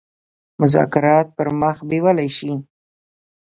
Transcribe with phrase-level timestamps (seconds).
[0.61, 2.51] مذاکرات پر مخ بېولای سي.